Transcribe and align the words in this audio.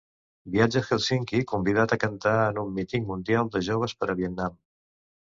Viatja 0.53 0.79
a 0.83 0.85
Hèlsinki 0.85 1.41
convidat 1.51 1.91
a 1.95 1.99
cantar 2.03 2.33
en 2.45 2.59
un 2.61 2.71
Míting 2.77 3.05
Mundial 3.11 3.51
de 3.57 3.61
Joves 3.69 3.93
per 4.01 4.09
a 4.15 4.15
Vietnam. 4.23 4.57